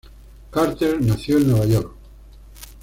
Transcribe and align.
Carter 0.49 0.99
nació 0.99 1.37
en 1.37 1.51
Nueva 1.51 1.65
York. 1.67 1.93